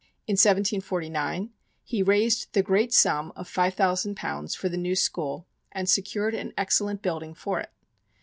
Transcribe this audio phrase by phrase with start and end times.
[0.25, 1.51] In 1749,
[1.83, 6.33] he raised the great sum of five thousand pounds for the new school, and secured
[6.33, 7.69] an excellent building for it.